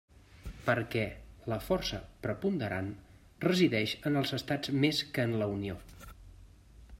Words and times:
Per 0.67 0.75
què 0.93 1.03
la 1.53 1.59
força 1.65 1.99
preponderant 2.23 2.89
resideix 3.45 3.95
en 4.11 4.19
els 4.23 4.33
estats 4.39 4.73
més 4.87 5.03
que 5.19 5.27
en 5.31 5.37
la 5.43 5.51
Unió. 5.59 5.79